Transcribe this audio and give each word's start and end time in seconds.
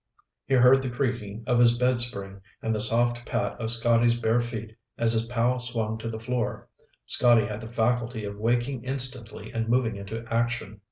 He 0.47 0.55
heard 0.55 0.81
the 0.81 0.89
creaking 0.89 1.43
of 1.45 1.59
his 1.59 1.77
bedspring 1.77 2.41
and 2.59 2.73
the 2.73 2.79
soft 2.81 3.23
pat 3.23 3.61
of 3.61 3.69
Scotty's 3.69 4.19
bare 4.19 4.41
feet 4.41 4.75
as 4.97 5.13
his 5.13 5.27
pal 5.27 5.59
swung 5.59 5.99
to 5.99 6.09
the 6.09 6.17
floor. 6.17 6.67
Scotty 7.05 7.45
had 7.45 7.61
the 7.61 7.71
faculty 7.71 8.25
of 8.25 8.35
waking 8.39 8.83
instantly 8.83 9.51
and 9.53 9.69
moving 9.69 9.97
into 9.97 10.25
action. 10.33 10.79